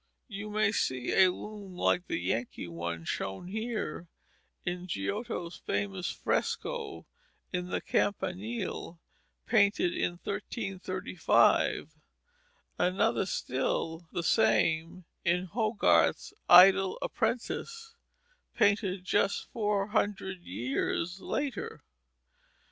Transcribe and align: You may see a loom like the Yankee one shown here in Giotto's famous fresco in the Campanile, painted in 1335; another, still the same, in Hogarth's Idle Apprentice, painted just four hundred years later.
You 0.27 0.49
may 0.49 0.71
see 0.71 1.11
a 1.11 1.29
loom 1.31 1.75
like 1.77 2.07
the 2.07 2.17
Yankee 2.17 2.67
one 2.67 3.03
shown 3.03 3.45
here 3.49 4.07
in 4.65 4.87
Giotto's 4.87 5.57
famous 5.57 6.09
fresco 6.09 7.05
in 7.53 7.67
the 7.67 7.81
Campanile, 7.81 8.99
painted 9.45 9.93
in 9.95 10.13
1335; 10.23 11.93
another, 12.79 13.27
still 13.27 14.07
the 14.11 14.23
same, 14.23 15.05
in 15.23 15.45
Hogarth's 15.45 16.33
Idle 16.49 16.97
Apprentice, 17.03 17.93
painted 18.55 19.03
just 19.05 19.51
four 19.51 19.89
hundred 19.89 20.41
years 20.41 21.21
later. 21.21 21.83